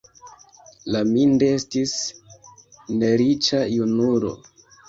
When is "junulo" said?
3.77-4.37